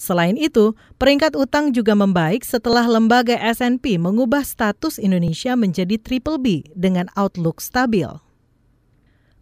Selain 0.00 0.32
itu, 0.40 0.72
peringkat 0.96 1.36
utang 1.36 1.76
juga 1.76 1.92
membaik 1.92 2.40
setelah 2.40 2.88
lembaga 2.88 3.36
S&P 3.36 4.00
mengubah 4.00 4.40
status 4.40 4.96
Indonesia 4.96 5.52
menjadi 5.60 6.00
triple 6.00 6.40
B 6.40 6.64
dengan 6.72 7.12
outlook 7.20 7.60
stabil. 7.60 8.08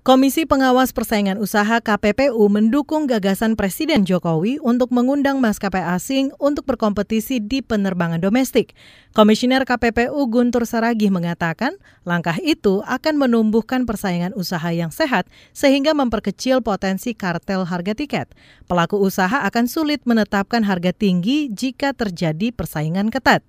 Komisi 0.08 0.48
Pengawas 0.48 0.96
Persaingan 0.96 1.36
Usaha 1.36 1.84
KPPU 1.84 2.40
mendukung 2.48 3.04
gagasan 3.04 3.60
Presiden 3.60 4.08
Jokowi 4.08 4.56
untuk 4.56 4.88
mengundang 4.88 5.36
maskapai 5.36 5.84
asing 5.84 6.32
untuk 6.40 6.64
berkompetisi 6.64 7.44
di 7.44 7.60
penerbangan 7.60 8.16
domestik. 8.16 8.72
Komisioner 9.12 9.68
KPPU 9.68 10.16
Guntur 10.32 10.64
Saragih 10.64 11.12
mengatakan, 11.12 11.76
langkah 12.08 12.40
itu 12.40 12.80
akan 12.88 13.20
menumbuhkan 13.20 13.84
persaingan 13.84 14.32
usaha 14.32 14.72
yang 14.72 14.88
sehat 14.88 15.28
sehingga 15.52 15.92
memperkecil 15.92 16.64
potensi 16.64 17.12
kartel 17.12 17.68
harga 17.68 17.92
tiket. 17.92 18.32
Pelaku 18.64 18.96
usaha 18.96 19.44
akan 19.44 19.68
sulit 19.68 20.00
menetapkan 20.08 20.64
harga 20.64 20.96
tinggi 20.96 21.52
jika 21.52 21.92
terjadi 21.92 22.48
persaingan 22.48 23.12
ketat 23.12 23.44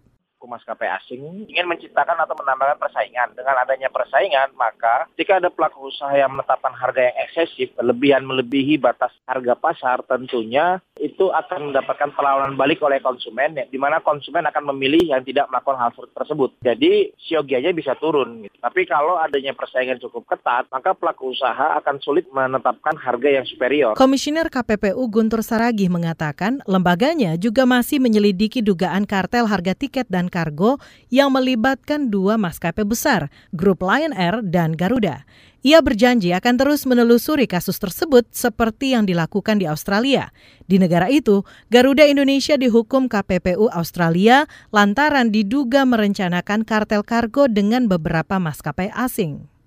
maskapai 0.49 0.89
asing 0.97 1.45
ingin 1.45 1.69
menciptakan 1.69 2.17
atau 2.17 2.33
menambahkan 2.33 2.81
persaingan. 2.81 3.37
Dengan 3.37 3.55
adanya 3.61 3.89
persaingan, 3.93 4.57
maka 4.57 5.05
jika 5.15 5.37
ada 5.37 5.53
pelaku 5.53 5.93
usaha 5.93 6.11
yang 6.17 6.33
menetapkan 6.33 6.73
harga 6.73 7.13
yang 7.13 7.17
eksesif, 7.29 7.71
berlebihan 7.77 8.25
melebihi 8.25 8.81
batas 8.81 9.13
harga 9.29 9.53
pasar, 9.53 10.01
tentunya 10.09 10.81
itu 10.97 11.31
akan 11.31 11.71
mendapatkan 11.71 12.11
perlawanan 12.11 12.57
balik 12.57 12.81
oleh 12.83 12.99
konsumen, 12.99 13.55
ya, 13.55 13.65
di 13.69 13.79
mana 13.79 14.01
konsumen 14.01 14.43
akan 14.49 14.75
memilih 14.75 15.15
yang 15.15 15.23
tidak 15.23 15.47
melakukan 15.47 15.79
hal 15.79 15.91
tersebut. 15.95 16.59
Jadi 16.65 17.13
siogianya 17.21 17.71
bisa 17.71 17.95
turun. 17.95 18.47
Gitu. 18.47 18.55
Tapi 18.59 18.83
kalau 18.89 19.15
adanya 19.15 19.55
persaingan 19.55 20.01
cukup 20.03 20.27
ketat, 20.27 20.67
maka 20.73 20.91
pelaku 20.91 21.31
usaha 21.31 21.79
akan 21.79 22.01
sulit 22.03 22.27
menetapkan 22.33 22.97
harga 22.99 23.29
yang 23.29 23.45
superior. 23.47 23.93
Komisioner 23.95 24.51
KPPU 24.51 25.07
Guntur 25.07 25.45
Saragih 25.45 25.87
mengatakan 25.87 26.59
lembaganya 26.67 27.39
juga 27.39 27.63
masih 27.63 28.03
menyelidiki 28.03 28.59
dugaan 28.59 29.07
kartel 29.07 29.47
harga 29.47 29.75
tiket 29.75 30.07
dan 30.11 30.27
kargo 30.39 30.79
yang 31.11 31.35
melibatkan 31.35 32.07
dua 32.07 32.39
maskapai 32.39 32.87
besar, 32.87 33.27
grup 33.51 33.83
Lion 33.83 34.15
Air 34.15 34.39
dan 34.39 34.79
Garuda. 34.79 35.27
Ia 35.59 35.83
berjanji 35.83 36.31
akan 36.31 36.55
terus 36.55 36.87
menelusuri 36.87 37.43
kasus 37.43 37.75
tersebut 37.83 38.23
seperti 38.31 38.95
yang 38.95 39.03
dilakukan 39.03 39.59
di 39.59 39.67
Australia. 39.67 40.31
Di 40.71 40.79
negara 40.79 41.11
itu, 41.11 41.43
Garuda 41.67 42.07
Indonesia 42.07 42.55
dihukum 42.55 43.11
KPPU 43.11 43.67
Australia 43.75 44.47
lantaran 44.71 45.35
diduga 45.35 45.83
merencanakan 45.83 46.63
kartel 46.63 47.03
kargo 47.03 47.51
dengan 47.51 47.91
beberapa 47.91 48.39
maskapai 48.39 48.95
asing. 48.95 49.58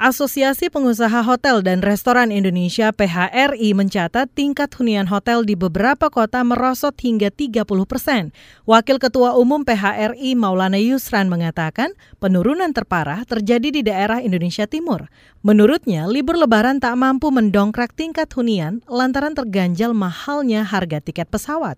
Asosiasi 0.00 0.72
Pengusaha 0.72 1.20
Hotel 1.20 1.60
dan 1.60 1.84
Restoran 1.84 2.32
Indonesia 2.32 2.88
PHRI 2.88 3.76
mencatat 3.76 4.32
tingkat 4.32 4.72
hunian 4.72 5.04
hotel 5.04 5.44
di 5.44 5.52
beberapa 5.52 6.08
kota 6.08 6.40
merosot 6.40 6.96
hingga 6.96 7.28
30 7.28 7.68
persen. 7.84 8.32
Wakil 8.64 8.96
Ketua 8.96 9.36
Umum 9.36 9.60
PHRI 9.60 10.32
Maulana 10.40 10.80
Yusran 10.80 11.28
mengatakan 11.28 11.92
penurunan 12.16 12.72
terparah 12.72 13.28
terjadi 13.28 13.68
di 13.68 13.84
daerah 13.84 14.24
Indonesia 14.24 14.64
Timur. 14.64 15.04
Menurutnya, 15.44 16.08
libur 16.08 16.40
lebaran 16.40 16.80
tak 16.80 16.96
mampu 16.96 17.28
mendongkrak 17.28 17.92
tingkat 17.92 18.32
hunian 18.32 18.80
lantaran 18.88 19.36
terganjal 19.36 19.92
mahalnya 19.92 20.64
harga 20.64 21.04
tiket 21.04 21.28
pesawat 21.28 21.76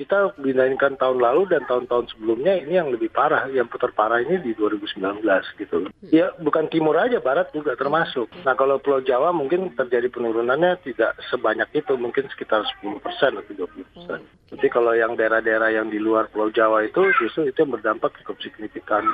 kita 0.00 0.32
dibandingkan 0.40 0.96
tahun 0.96 1.20
lalu 1.20 1.52
dan 1.52 1.68
tahun-tahun 1.68 2.16
sebelumnya 2.16 2.56
ini 2.64 2.80
yang 2.80 2.88
lebih 2.88 3.12
parah, 3.12 3.44
yang 3.52 3.68
terparah 3.68 4.24
ini 4.24 4.40
di 4.40 4.56
2019 4.56 5.20
gitu. 5.60 5.84
Hmm. 5.84 5.92
Ya 6.08 6.32
bukan 6.40 6.72
timur 6.72 6.96
aja, 6.96 7.20
barat 7.20 7.52
juga 7.52 7.76
termasuk. 7.76 8.32
Nah 8.48 8.56
kalau 8.56 8.80
Pulau 8.80 9.04
Jawa 9.04 9.36
mungkin 9.36 9.76
terjadi 9.76 10.08
penurunannya 10.08 10.80
tidak 10.80 11.20
sebanyak 11.28 11.68
itu, 11.76 11.92
mungkin 12.00 12.32
sekitar 12.32 12.64
10 12.80 13.04
persen 13.04 13.36
atau 13.36 13.68
20 13.68 13.92
persen. 13.92 14.20
Tapi 14.48 14.66
kalau 14.72 14.96
yang 14.96 15.20
daerah-daerah 15.20 15.68
yang 15.76 15.92
di 15.92 16.00
luar 16.00 16.32
Pulau 16.32 16.48
Jawa 16.48 16.88
itu 16.88 17.04
justru 17.20 17.52
itu 17.52 17.60
yang 17.60 17.76
berdampak 17.76 18.16
cukup 18.24 18.40
signifikan. 18.40 19.04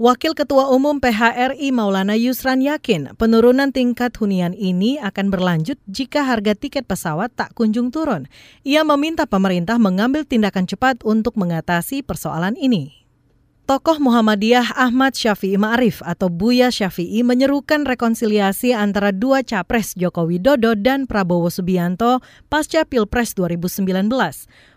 Wakil 0.00 0.32
Ketua 0.32 0.72
Umum 0.72 1.04
PHRI 1.04 1.68
Maulana 1.68 2.16
Yusran 2.16 2.64
yakin 2.64 3.12
penurunan 3.20 3.76
tingkat 3.76 4.16
hunian 4.16 4.56
ini 4.56 4.96
akan 4.96 5.28
berlanjut 5.28 5.76
jika 5.84 6.24
harga 6.24 6.56
tiket 6.56 6.88
pesawat 6.88 7.28
tak 7.36 7.52
kunjung 7.52 7.92
turun. 7.92 8.24
Ia 8.64 8.88
meminta 8.88 9.28
pemerintah 9.28 9.76
mengambil 9.76 10.24
tindakan 10.24 10.64
cepat 10.64 11.04
untuk 11.04 11.36
mengatasi 11.36 12.00
persoalan 12.00 12.56
ini. 12.56 13.04
Tokoh 13.62 14.00
Muhammadiyah 14.00 14.74
Ahmad 14.74 15.14
Syafi'i 15.14 15.60
Ma'arif 15.60 16.00
atau 16.02 16.32
Buya 16.32 16.72
Syafi'i 16.72 17.20
menyerukan 17.20 17.86
rekonsiliasi 17.86 18.74
antara 18.74 19.12
dua 19.12 19.46
capres 19.46 19.92
Joko 19.92 20.24
Widodo 20.26 20.72
dan 20.72 21.04
Prabowo 21.04 21.46
Subianto 21.52 22.24
pasca 22.48 22.88
Pilpres 22.88 23.36
2019. 23.36 24.08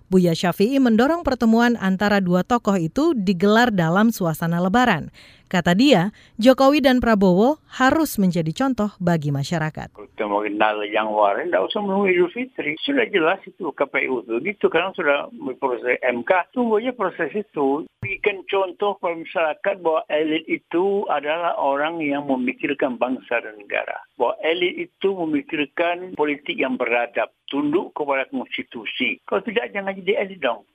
Buya 0.05 0.37
Syafi'i 0.37 0.77
mendorong 0.77 1.25
pertemuan 1.25 1.73
antara 1.81 2.21
dua 2.21 2.45
tokoh 2.45 2.77
itu 2.77 3.17
digelar 3.17 3.73
dalam 3.73 4.13
suasana 4.13 4.61
lebaran. 4.61 5.09
Kata 5.45 5.77
dia, 5.77 6.09
Jokowi 6.41 6.81
dan 6.81 6.97
Prabowo 6.97 7.61
harus 7.77 8.17
menjadi 8.17 8.49
contoh 8.49 8.89
bagi 8.97 9.29
masyarakat. 9.29 9.93
Kita 9.93 10.25
mau 10.25 10.41
kenal 10.41 10.81
yang 10.89 11.13
warin, 11.13 11.53
tidak 11.53 11.69
usah 11.69 11.85
menunggu 11.85 12.09
Idul 12.09 12.31
Fitri. 12.33 12.73
Sudah 12.81 13.05
jelas 13.13 13.37
itu 13.45 13.69
KPU 13.69 14.25
itu. 14.25 14.41
Gitu 14.41 14.65
karena 14.73 14.89
sudah 14.97 15.29
proses 15.61 16.01
MK, 16.01 16.31
tunggu 16.55 16.81
aja 16.81 16.91
proses 16.97 17.29
itu. 17.35 17.85
Bikin 18.01 18.45
contoh 18.49 18.97
pada 18.97 19.17
masyarakat 19.17 19.75
bahwa 19.81 20.01
elit 20.09 20.45
itu 20.49 21.05
adalah 21.09 21.57
orang 21.57 22.01
yang 22.01 22.25
memikirkan 22.25 22.97
bangsa 22.97 23.41
dan 23.41 23.57
negara. 23.57 24.01
Bahwa 24.17 24.37
elit 24.41 24.89
itu 24.89 25.09
memikirkan 25.13 26.17
politik 26.17 26.57
yang 26.57 26.77
beradab 26.77 27.33
tunduk 27.49 27.93
kepada 27.93 28.25
konstitusi. 28.33 29.21
Kalau 29.29 29.41
tidak 29.45 29.73
jangan 29.73 29.93
jadi 30.01 30.25
elit 30.25 30.41
dong. 30.41 30.65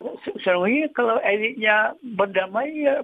Sebenarnya 0.42 0.90
kalau 0.94 1.18
elitnya 1.22 1.94
berdamai 2.14 2.70
ya 2.86 3.02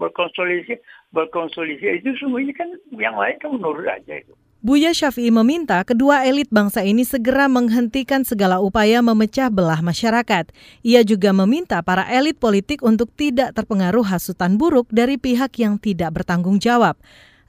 berkonsolidasi 0.00 0.80
berkonsolidasi 1.14 2.02
itu 2.02 2.10
semuanya 2.18 2.52
kan 2.58 2.68
yang 2.94 3.14
lain 3.14 3.38
kan 3.38 3.54
menurut 3.54 3.86
aja 3.86 4.18
itu. 4.18 4.34
Buya 4.64 4.96
Syafi'i 4.96 5.28
meminta 5.28 5.76
kedua 5.84 6.24
elit 6.24 6.48
bangsa 6.48 6.80
ini 6.80 7.04
segera 7.04 7.52
menghentikan 7.52 8.24
segala 8.24 8.64
upaya 8.64 9.04
memecah 9.04 9.52
belah 9.52 9.84
masyarakat. 9.84 10.48
Ia 10.80 11.04
juga 11.04 11.36
meminta 11.36 11.84
para 11.84 12.08
elit 12.08 12.40
politik 12.40 12.80
untuk 12.80 13.12
tidak 13.12 13.52
terpengaruh 13.52 14.08
hasutan 14.08 14.56
buruk 14.56 14.88
dari 14.88 15.20
pihak 15.20 15.60
yang 15.60 15.76
tidak 15.76 16.16
bertanggung 16.16 16.56
jawab. 16.56 16.96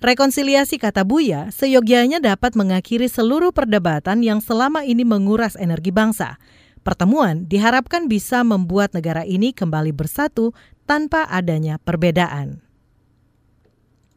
Rekonsiliasi 0.03 0.75
kata 0.75 1.07
Buya 1.07 1.55
seyogianya 1.55 2.19
dapat 2.19 2.51
mengakhiri 2.59 3.07
seluruh 3.07 3.55
perdebatan 3.55 4.19
yang 4.19 4.43
selama 4.43 4.83
ini 4.83 5.07
menguras 5.07 5.55
energi 5.55 5.95
bangsa. 5.95 6.35
Pertemuan 6.83 7.47
diharapkan 7.47 8.11
bisa 8.11 8.43
membuat 8.43 8.91
negara 8.91 9.23
ini 9.23 9.55
kembali 9.55 9.95
bersatu 9.95 10.51
tanpa 10.83 11.23
adanya 11.31 11.79
perbedaan. 11.79 12.64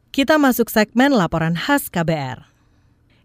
Kita 0.09 0.41
masuk 0.41 0.73
segmen 0.73 1.13
laporan 1.13 1.53
khas 1.53 1.85
KBR. 1.85 2.49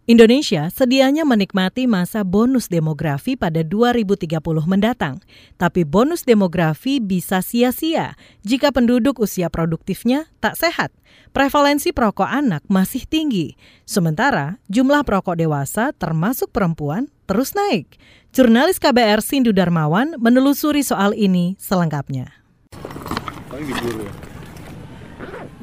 Indonesia 0.05 0.69
sedianya 0.69 1.25
menikmati 1.25 1.89
masa 1.89 2.21
bonus 2.29 2.69
demografi 2.69 3.41
pada 3.41 3.65
2030 3.65 4.29
mendatang, 4.69 5.17
tapi 5.57 5.89
bonus 5.89 6.29
demografi 6.29 7.01
bisa 7.01 7.41
sia-sia 7.41 8.21
jika 8.45 8.69
penduduk 8.69 9.17
usia 9.17 9.49
produktifnya 9.49 10.29
tak 10.45 10.61
sehat. 10.61 10.93
Prevalensi 11.33 11.97
perokok 11.97 12.29
anak 12.29 12.61
masih 12.69 13.09
tinggi, 13.09 13.57
sementara 13.89 14.61
jumlah 14.69 15.09
perokok 15.09 15.41
dewasa 15.41 15.97
termasuk 15.97 16.53
perempuan 16.53 17.09
terus 17.25 17.57
naik. 17.57 17.97
Jurnalis 18.37 18.77
KBR 18.77 19.25
Sindu 19.25 19.57
Darmawan 19.57 20.21
menelusuri 20.21 20.85
soal 20.85 21.17
ini 21.17 21.57
selengkapnya. 21.57 22.45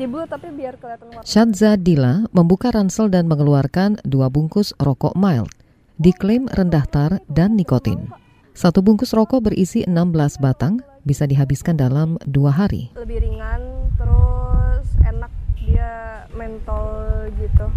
Diburu 0.01 0.25
tapi 0.25 0.49
biar 0.49 0.81
kelihatan 0.81 1.13
warna. 1.13 1.21
Syadza 1.29 1.77
Dila 1.77 2.25
membuka 2.33 2.73
ransel 2.73 3.13
dan 3.13 3.29
mengeluarkan 3.29 4.01
dua 4.01 4.33
bungkus 4.33 4.73
rokok 4.81 5.13
mild. 5.13 5.53
Diklaim 6.01 6.49
rendah 6.49 6.89
tar 6.89 7.21
dan 7.29 7.53
nikotin. 7.53 8.09
Satu 8.57 8.81
bungkus 8.81 9.13
rokok 9.13 9.53
berisi 9.53 9.85
16 9.85 10.41
batang 10.41 10.81
bisa 11.05 11.29
dihabiskan 11.29 11.77
dalam 11.77 12.17
dua 12.25 12.49
hari. 12.49 12.89
Lebih 12.97 13.29
ringan, 13.29 13.93
terus 13.93 14.89
enak 15.05 15.29
dia 15.61 16.25
mentol 16.33 17.29
gitu. 17.37 17.69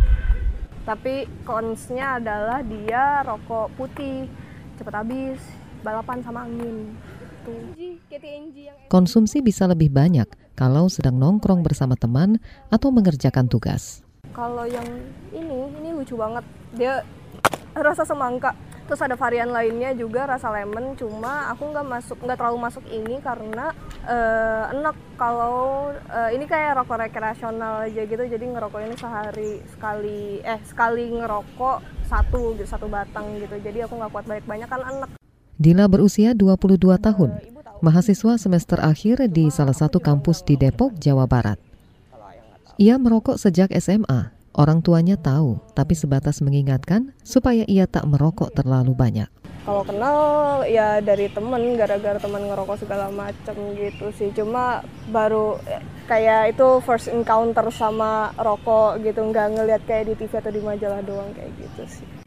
Tapi 0.88 1.28
konsnya 1.45 2.16
adalah 2.16 2.64
dia 2.64 3.21
rokok 3.21 3.69
putih, 3.76 4.33
cepat 4.81 5.04
habis, 5.04 5.45
balapan 5.85 6.25
sama 6.25 6.49
angin. 6.49 6.88
Konsumsi 8.89 9.39
bisa 9.45 9.69
lebih 9.69 9.91
banyak 9.91 10.27
kalau 10.55 10.87
sedang 10.87 11.19
nongkrong 11.19 11.61
bersama 11.61 11.99
teman 11.99 12.39
atau 12.71 12.89
mengerjakan 12.95 13.51
tugas. 13.51 14.05
Kalau 14.33 14.65
yang 14.67 14.87
ini, 15.31 15.69
ini 15.83 15.91
lucu 15.95 16.17
banget. 16.17 16.45
Dia 16.75 17.05
rasa 17.75 18.07
semangka. 18.07 18.55
Terus 18.85 19.01
ada 19.01 19.17
varian 19.17 19.49
lainnya 19.49 19.97
juga 19.97 20.29
rasa 20.29 20.53
lemon, 20.53 20.93
cuma 20.93 21.49
aku 21.49 21.73
nggak 21.73 21.89
masuk, 21.89 22.21
nggak 22.21 22.37
terlalu 22.37 22.59
masuk 22.69 22.85
ini 22.93 23.17
karena 23.25 23.73
uh, 24.05 24.69
enak 24.77 24.93
kalau 25.17 25.89
uh, 26.13 26.29
ini 26.29 26.45
kayak 26.45 26.77
rokok 26.77 27.01
rekreasional 27.01 27.89
aja 27.89 28.05
gitu. 28.05 28.21
Jadi 28.29 28.45
ngerokok 28.45 28.85
ini 28.85 28.97
sehari 29.01 29.65
sekali, 29.73 30.45
eh 30.45 30.61
sekali 30.69 31.09
ngerokok 31.17 32.05
satu 32.05 32.53
gitu, 32.61 32.69
satu 32.69 32.85
batang 32.93 33.41
gitu. 33.41 33.57
Jadi 33.57 33.89
aku 33.89 33.97
nggak 33.97 34.13
kuat 34.13 34.29
banyak-banyak 34.29 34.69
kan 34.69 34.85
enak. 34.85 35.11
Dila 35.55 35.87
berusia 35.87 36.35
22 36.35 36.83
tahun, 36.99 37.31
mahasiswa 37.79 38.35
semester 38.43 38.75
akhir 38.83 39.23
di 39.31 39.55
salah 39.55 39.71
satu 39.71 40.03
kampus 40.03 40.43
di 40.43 40.59
Depok, 40.59 40.99
Jawa 40.99 41.31
Barat. 41.31 41.63
Ia 42.75 42.99
merokok 42.99 43.39
sejak 43.39 43.71
SMA. 43.79 44.35
Orang 44.51 44.83
tuanya 44.83 45.15
tahu, 45.15 45.63
tapi 45.79 45.95
sebatas 45.95 46.43
mengingatkan 46.43 47.15
supaya 47.23 47.63
ia 47.71 47.87
tak 47.87 48.03
merokok 48.03 48.51
terlalu 48.51 48.99
banyak. 48.99 49.31
Kalau 49.63 49.87
kenal 49.87 50.67
ya 50.67 50.99
dari 50.99 51.31
temen, 51.31 51.79
gara-gara 51.79 52.19
temen 52.19 52.51
ngerokok 52.51 52.83
segala 52.83 53.15
macam 53.15 53.55
gitu 53.79 54.11
sih. 54.19 54.35
Cuma 54.35 54.83
baru 55.15 55.55
kayak 56.11 56.59
itu 56.59 56.83
first 56.83 57.07
encounter 57.15 57.71
sama 57.71 58.35
rokok 58.43 58.99
gitu, 59.07 59.23
nggak 59.23 59.55
ngeliat 59.55 59.83
kayak 59.87 60.11
di 60.11 60.15
TV 60.19 60.35
atau 60.35 60.51
di 60.51 60.63
majalah 60.67 61.03
doang 61.07 61.31
kayak 61.31 61.55
gitu 61.63 61.83
sih. 61.87 62.24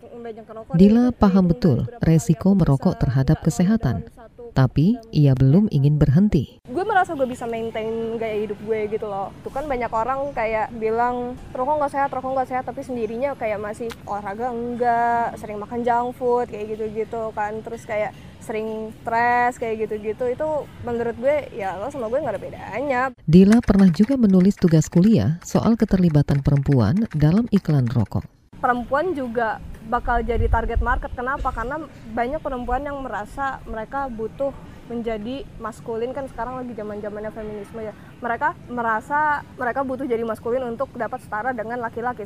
Dila 0.74 1.14
paham 1.14 1.46
betul 1.50 1.86
resiko 2.02 2.58
merokok 2.58 2.98
terhadap 2.98 3.40
kesehatan, 3.46 4.10
tapi 4.58 4.98
ia 5.14 5.38
belum 5.38 5.70
ingin 5.70 6.02
berhenti. 6.02 6.58
Gue 6.66 6.82
merasa 6.82 7.14
gue 7.14 7.30
bisa 7.30 7.46
maintain 7.46 8.18
gaya 8.18 8.42
hidup 8.42 8.58
gue 8.66 8.90
gitu 8.90 9.06
loh. 9.06 9.30
Tuh 9.46 9.54
kan 9.54 9.70
banyak 9.70 9.90
orang 9.94 10.34
kayak 10.34 10.74
bilang 10.82 11.38
rokok 11.54 11.78
nggak 11.78 11.94
sehat, 11.94 12.10
rokok 12.10 12.34
nggak 12.34 12.50
sehat, 12.50 12.64
tapi 12.66 12.82
sendirinya 12.82 13.38
kayak 13.38 13.62
masih 13.62 13.90
olahraga 14.10 14.50
enggak, 14.50 15.38
sering 15.38 15.62
makan 15.62 15.86
junk 15.86 16.18
food 16.18 16.50
kayak 16.50 16.74
gitu-gitu 16.74 17.30
kan. 17.38 17.62
Terus 17.62 17.86
kayak 17.86 18.12
sering 18.42 18.96
stres 19.04 19.62
kayak 19.62 19.86
gitu-gitu 19.86 20.26
itu 20.34 20.48
menurut 20.82 21.16
gue 21.20 21.52
ya 21.54 21.76
lo 21.78 21.94
sama 21.94 22.10
gue 22.10 22.18
nggak 22.18 22.34
ada 22.34 22.42
bedanya. 22.42 23.02
Dila 23.30 23.62
pernah 23.62 23.94
juga 23.94 24.18
menulis 24.18 24.58
tugas 24.58 24.90
kuliah 24.90 25.38
soal 25.46 25.78
keterlibatan 25.78 26.42
perempuan 26.42 27.06
dalam 27.14 27.46
iklan 27.54 27.86
rokok 27.86 28.26
perempuan 28.58 29.14
juga 29.14 29.62
bakal 29.88 30.22
jadi 30.22 30.46
target 30.52 30.84
market. 30.84 31.12
Kenapa? 31.16 31.50
Karena 31.56 31.82
banyak 32.14 32.44
perempuan 32.44 32.84
yang 32.84 33.00
merasa 33.02 33.64
mereka 33.66 34.12
butuh 34.12 34.52
menjadi 34.88 35.44
maskulin 35.60 36.16
kan 36.16 36.28
sekarang 36.32 36.64
lagi 36.64 36.72
zaman 36.76 37.04
zamannya 37.04 37.32
feminisme 37.32 37.80
ya. 37.84 37.94
Mereka 38.24 38.56
merasa 38.72 39.44
mereka 39.60 39.84
butuh 39.84 40.08
jadi 40.08 40.24
maskulin 40.24 40.64
untuk 40.64 40.92
dapat 40.96 41.20
setara 41.24 41.52
dengan 41.52 41.84
laki-laki. 41.84 42.24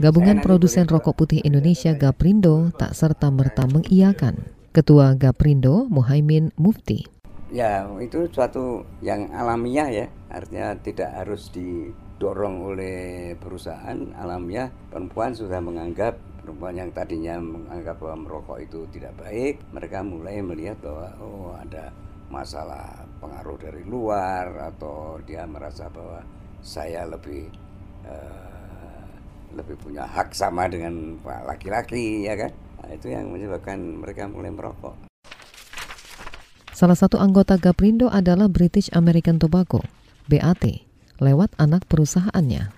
Gabungan 0.00 0.40
Produsen 0.40 0.88
Rokok 0.88 1.24
Putih 1.24 1.44
Indonesia 1.44 1.92
Gaprindo 1.92 2.72
tak 2.72 2.96
serta 2.96 3.28
merta 3.28 3.68
mengiyakan. 3.68 4.48
Ketua 4.72 5.12
Gaprindo 5.12 5.84
Muhaimin 5.92 6.56
Mufti. 6.56 7.04
Ya 7.52 7.84
itu 8.00 8.24
suatu 8.32 8.88
yang 9.04 9.28
alamiah 9.36 9.92
ya, 9.92 10.06
artinya 10.32 10.74
tidak 10.80 11.10
harus 11.12 11.52
di 11.52 11.92
didorong 12.22 12.70
oleh 12.70 13.34
perusahaan 13.34 13.98
alamiah 14.14 14.70
perempuan 14.70 15.34
sudah 15.34 15.58
menganggap 15.58 16.14
perempuan 16.38 16.78
yang 16.78 16.94
tadinya 16.94 17.34
menganggap 17.42 17.98
bahwa 17.98 18.22
merokok 18.22 18.62
itu 18.62 18.86
tidak 18.94 19.10
baik 19.18 19.58
mereka 19.74 20.06
mulai 20.06 20.38
melihat 20.38 20.78
bahwa 20.78 21.10
oh 21.18 21.50
ada 21.58 21.90
masalah 22.30 23.02
pengaruh 23.18 23.58
dari 23.58 23.82
luar 23.82 24.70
atau 24.70 25.18
dia 25.26 25.42
merasa 25.50 25.90
bahwa 25.90 26.22
saya 26.62 27.10
lebih 27.10 27.50
uh, 28.06 29.02
lebih 29.58 29.74
punya 29.82 30.06
hak 30.06 30.30
sama 30.30 30.70
dengan 30.70 31.18
pak 31.26 31.42
laki-laki 31.42 32.30
ya 32.30 32.38
kan? 32.38 32.54
Nah, 32.54 32.90
itu 32.94 33.10
yang 33.10 33.34
menyebabkan 33.34 33.82
mereka 33.98 34.30
mulai 34.30 34.54
merokok. 34.54 35.10
Salah 36.70 36.94
satu 36.94 37.18
anggota 37.18 37.58
Gaprindo 37.58 38.06
adalah 38.06 38.46
British 38.46 38.94
American 38.94 39.42
Tobacco, 39.42 39.82
BAT, 40.30 40.86
lewat 41.22 41.54
anak 41.58 41.86
perusahaannya. 41.86 42.70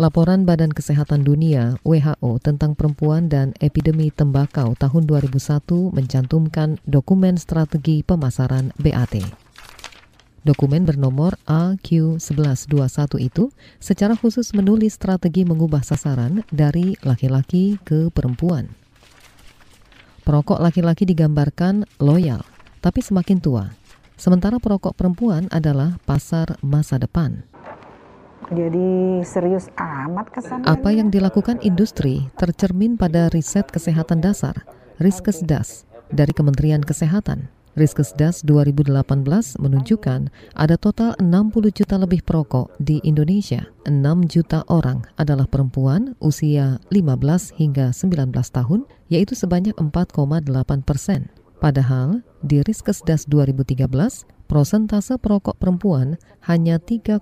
Laporan 0.00 0.48
Badan 0.48 0.72
Kesehatan 0.72 1.28
Dunia 1.28 1.76
WHO 1.84 2.40
tentang 2.40 2.72
perempuan 2.72 3.28
dan 3.28 3.52
epidemi 3.60 4.08
tembakau 4.08 4.72
tahun 4.72 5.04
2001 5.04 5.36
mencantumkan 5.92 6.80
dokumen 6.88 7.36
strategi 7.36 8.00
pemasaran 8.00 8.72
BAT. 8.80 9.20
Dokumen 10.40 10.88
bernomor 10.88 11.36
AQ1121 11.44 13.20
itu 13.20 13.52
secara 13.76 14.16
khusus 14.16 14.56
menulis 14.56 14.96
strategi 14.96 15.44
mengubah 15.44 15.84
sasaran 15.84 16.48
dari 16.48 16.96
laki-laki 17.04 17.76
ke 17.84 18.08
perempuan. 18.08 18.72
Perokok 20.24 20.64
laki-laki 20.64 21.04
digambarkan 21.04 21.84
loyal, 22.00 22.40
tapi 22.80 23.04
semakin 23.04 23.36
tua, 23.36 23.68
Sementara 24.20 24.60
perokok 24.60 24.92
perempuan 24.92 25.48
adalah 25.48 25.96
pasar 26.04 26.60
masa 26.60 27.00
depan. 27.00 27.40
Jadi 28.52 29.24
serius 29.24 29.72
amat 29.80 30.28
kesan. 30.28 30.60
Apa 30.68 30.92
yang 30.92 31.08
dilakukan 31.08 31.56
industri 31.64 32.28
tercermin 32.36 33.00
pada 33.00 33.32
riset 33.32 33.64
kesehatan 33.72 34.20
dasar, 34.20 34.68
Riskesdas, 35.00 35.88
dari 36.12 36.36
Kementerian 36.36 36.84
Kesehatan. 36.84 37.48
Riskesdas 37.80 38.44
2018 38.44 38.92
menunjukkan 39.56 40.28
ada 40.52 40.76
total 40.76 41.16
60 41.16 41.72
juta 41.72 41.96
lebih 41.96 42.20
perokok 42.20 42.76
di 42.76 43.00
Indonesia. 43.06 43.72
6 43.88 44.04
juta 44.28 44.68
orang 44.68 45.00
adalah 45.16 45.48
perempuan 45.48 46.12
usia 46.20 46.76
15 46.92 47.56
hingga 47.56 47.96
19 47.96 48.36
tahun, 48.36 48.84
yaitu 49.08 49.32
sebanyak 49.32 49.72
4,8 49.80 50.84
persen. 50.84 51.32
Padahal 51.60 52.24
di 52.40 52.64
Riskesdas 52.64 53.28
2013, 53.28 53.84
prosentase 54.48 55.20
perokok 55.20 55.60
perempuan 55.60 56.16
hanya 56.48 56.80
3,1 56.80 57.20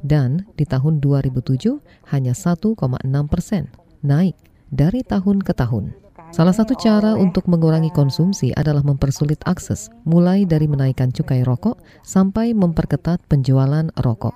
dan 0.00 0.48
di 0.56 0.64
tahun 0.64 1.04
2007 1.04 1.80
hanya 2.16 2.32
1,6 2.32 2.80
persen, 3.28 3.68
naik 4.00 4.36
dari 4.72 5.04
tahun 5.04 5.44
ke 5.44 5.52
tahun. 5.52 5.92
Salah 6.30 6.54
satu 6.54 6.78
cara 6.78 7.18
untuk 7.18 7.50
mengurangi 7.50 7.90
konsumsi 7.90 8.54
adalah 8.54 8.86
mempersulit 8.86 9.42
akses, 9.50 9.90
mulai 10.06 10.46
dari 10.46 10.70
menaikkan 10.70 11.10
cukai 11.10 11.42
rokok 11.42 11.82
sampai 12.06 12.54
memperketat 12.54 13.18
penjualan 13.26 13.90
rokok. 13.98 14.32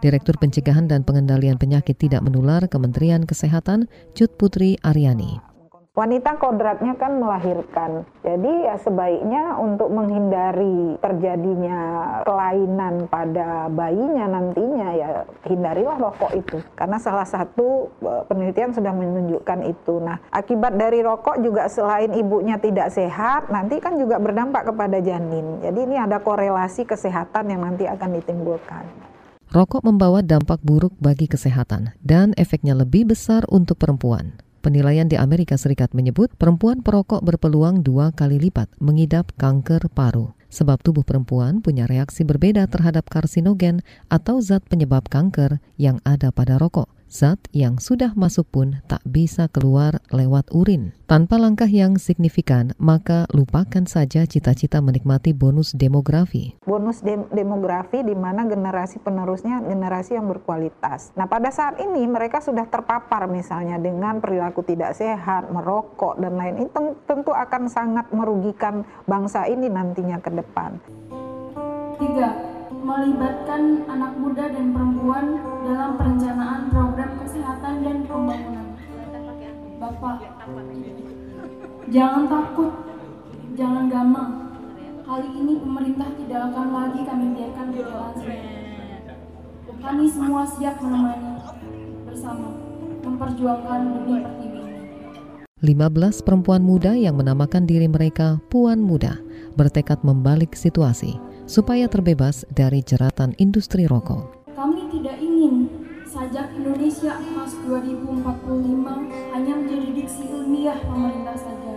Direktur 0.00 0.36
Pencegahan 0.40 0.88
dan 0.88 1.04
Pengendalian 1.04 1.60
Penyakit 1.60 1.96
Tidak 1.96 2.20
Menular 2.24 2.64
Kementerian 2.68 3.24
Kesehatan, 3.24 3.88
Cut 4.16 4.32
Putri 4.36 4.80
Aryani. 4.80 5.55
Wanita 5.96 6.36
kodratnya 6.36 6.92
kan 7.00 7.16
melahirkan. 7.16 8.04
Jadi 8.20 8.68
ya 8.68 8.76
sebaiknya 8.76 9.56
untuk 9.56 9.88
menghindari 9.88 11.00
terjadinya 11.00 11.80
kelainan 12.20 13.08
pada 13.08 13.72
bayinya 13.72 14.28
nantinya 14.28 14.92
ya 14.92 15.24
hindarilah 15.48 15.96
rokok 15.96 16.36
itu. 16.36 16.60
Karena 16.76 17.00
salah 17.00 17.24
satu 17.24 17.88
e, 18.04 18.12
penelitian 18.28 18.76
sudah 18.76 18.92
menunjukkan 18.92 19.64
itu. 19.72 19.96
Nah, 20.04 20.20
akibat 20.36 20.76
dari 20.76 21.00
rokok 21.00 21.40
juga 21.40 21.64
selain 21.72 22.12
ibunya 22.12 22.60
tidak 22.60 22.92
sehat, 22.92 23.48
nanti 23.48 23.80
kan 23.80 23.96
juga 23.96 24.20
berdampak 24.20 24.68
kepada 24.68 25.00
janin. 25.00 25.64
Jadi 25.64 25.80
ini 25.80 25.96
ada 25.96 26.20
korelasi 26.20 26.84
kesehatan 26.84 27.56
yang 27.56 27.64
nanti 27.64 27.88
akan 27.88 28.20
ditimbulkan. 28.20 28.84
Rokok 29.48 29.80
membawa 29.80 30.20
dampak 30.20 30.60
buruk 30.60 30.92
bagi 31.00 31.24
kesehatan 31.24 31.96
dan 32.04 32.36
efeknya 32.36 32.76
lebih 32.76 33.08
besar 33.16 33.48
untuk 33.48 33.80
perempuan. 33.80 34.44
Penilaian 34.66 35.06
di 35.06 35.14
Amerika 35.14 35.54
Serikat 35.54 35.94
menyebut 35.94 36.34
perempuan 36.34 36.82
perokok 36.82 37.22
berpeluang 37.22 37.86
dua 37.86 38.10
kali 38.10 38.42
lipat 38.42 38.66
mengidap 38.82 39.30
kanker 39.38 39.86
paru. 39.94 40.34
Sebab 40.50 40.82
tubuh 40.82 41.06
perempuan 41.06 41.62
punya 41.62 41.86
reaksi 41.86 42.26
berbeda 42.26 42.66
terhadap 42.66 43.06
karsinogen 43.06 43.86
atau 44.10 44.42
zat 44.42 44.66
penyebab 44.66 45.06
kanker 45.06 45.62
yang 45.78 46.02
ada 46.02 46.34
pada 46.34 46.58
rokok 46.58 46.90
Zat 47.06 47.38
yang 47.54 47.78
sudah 47.78 48.18
masuk 48.18 48.50
pun 48.50 48.82
tak 48.90 48.98
bisa 49.06 49.46
keluar 49.46 50.02
lewat 50.10 50.50
urin. 50.50 50.90
Tanpa 51.06 51.38
langkah 51.38 51.70
yang 51.70 52.02
signifikan, 52.02 52.74
maka 52.82 53.30
lupakan 53.30 53.86
saja 53.86 54.26
cita-cita 54.26 54.82
menikmati 54.82 55.30
bonus 55.30 55.70
demografi. 55.70 56.58
Bonus 56.66 57.06
dem 57.06 57.30
demografi 57.30 58.02
di 58.02 58.10
mana 58.18 58.42
generasi 58.50 58.98
penerusnya 58.98 59.62
generasi 59.62 60.18
yang 60.18 60.26
berkualitas. 60.26 61.14
Nah, 61.14 61.30
pada 61.30 61.54
saat 61.54 61.78
ini 61.78 62.02
mereka 62.10 62.42
sudah 62.42 62.66
terpapar 62.66 63.30
misalnya 63.30 63.78
dengan 63.78 64.18
perilaku 64.18 64.66
tidak 64.66 64.98
sehat, 64.98 65.46
merokok 65.54 66.18
dan 66.18 66.34
lain 66.34 66.66
itu 66.66 66.98
tentu 67.06 67.30
akan 67.30 67.70
sangat 67.70 68.10
merugikan 68.10 68.82
bangsa 69.06 69.46
ini 69.46 69.70
nantinya 69.70 70.18
ke 70.18 70.34
depan. 70.34 70.82
Tiga, 71.96 72.55
melibatkan 72.86 73.82
anak 73.90 74.14
muda 74.14 74.46
dan 74.46 74.70
perempuan 74.70 75.42
dalam 75.66 75.98
perencanaan 75.98 76.70
program 76.70 77.18
kesehatan 77.18 77.82
dan 77.82 77.98
pembangunan. 78.06 78.78
Bapak, 79.82 80.22
jangan 81.90 82.30
takut, 82.30 82.70
jangan 83.58 83.90
gamang. 83.90 84.30
Kali 85.02 85.28
ini 85.34 85.58
pemerintah 85.58 86.14
tidak 86.14 86.40
akan 86.54 86.68
lagi 86.70 87.00
kami 87.02 87.26
biarkan 87.34 87.66
berjalan 87.74 88.14
sendiri. 88.22 88.54
Kami 89.82 90.04
semua 90.06 90.42
siap 90.46 90.78
menemani 90.78 91.42
bersama 92.06 92.54
memperjuangkan 93.02 93.80
demi 93.82 94.14
pertiwi. 94.22 94.62
15 95.58 96.26
perempuan 96.26 96.62
muda 96.62 96.94
yang 96.94 97.18
menamakan 97.18 97.66
diri 97.66 97.90
mereka 97.90 98.38
Puan 98.46 98.78
Muda 98.78 99.18
bertekad 99.58 100.04
membalik 100.04 100.54
situasi 100.54 101.25
supaya 101.46 101.86
terbebas 101.86 102.42
dari 102.50 102.82
jeratan 102.82 103.32
industri 103.38 103.86
rokok. 103.86 104.50
Kami 104.52 104.90
tidak 104.90 105.16
ingin 105.22 105.70
sajak 106.06 106.50
Indonesia 106.58 107.18
emas 107.22 107.54
2045 107.64 109.34
hanya 109.34 109.52
menjadi 109.54 109.88
diksi 109.94 110.24
ilmiah 110.26 110.78
pemerintah 110.82 111.36
saja. 111.38 111.74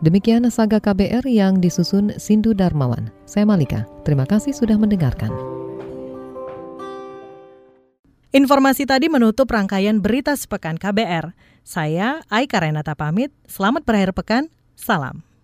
Demikian 0.00 0.46
saga 0.54 0.78
KBR 0.78 1.26
yang 1.26 1.58
disusun 1.58 2.14
Sindu 2.22 2.54
Darmawan. 2.54 3.10
Saya 3.26 3.42
Malika, 3.42 3.88
terima 4.06 4.22
kasih 4.22 4.54
sudah 4.54 4.78
mendengarkan. 4.78 5.34
Informasi 8.36 8.84
tadi 8.84 9.08
menutup 9.08 9.48
rangkaian 9.48 9.98
berita 9.98 10.36
sepekan 10.36 10.76
KBR. 10.76 11.32
Saya 11.64 12.20
Aika 12.28 12.60
Renata 12.60 12.92
pamit, 12.92 13.32
selamat 13.48 13.82
berakhir 13.88 14.12
pekan, 14.12 14.44
salam. 14.76 15.35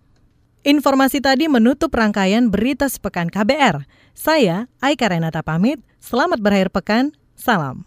Informasi 0.62 1.18
tadi 1.18 1.50
menutup 1.50 1.90
rangkaian 1.90 2.46
berita 2.46 2.86
sepekan 2.86 3.26
KBR. 3.26 3.82
Saya 4.14 4.70
Aika 4.78 5.10
Renata 5.10 5.42
pamit, 5.42 5.82
selamat 5.98 6.38
berakhir 6.38 6.70
pekan, 6.70 7.10
salam. 7.34 7.82